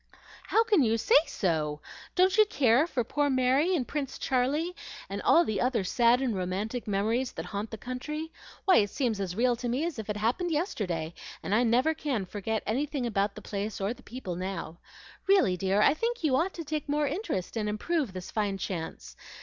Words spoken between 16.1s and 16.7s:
you ought to